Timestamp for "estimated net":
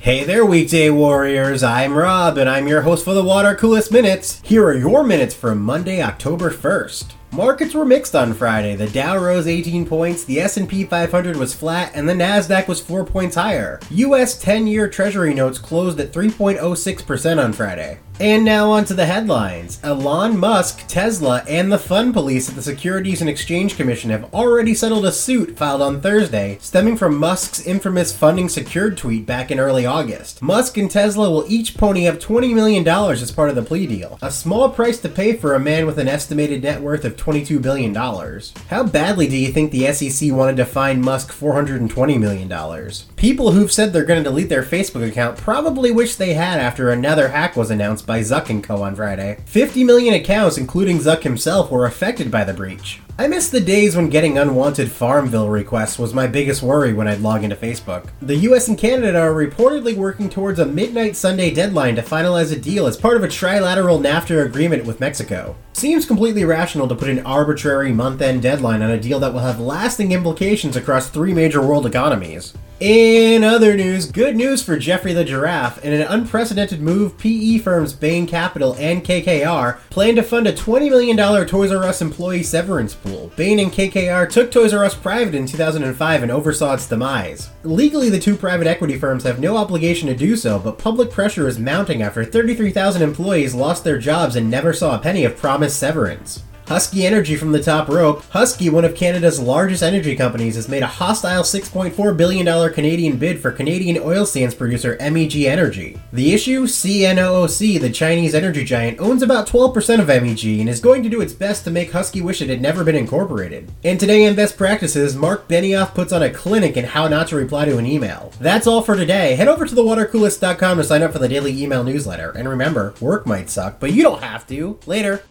36.08-36.80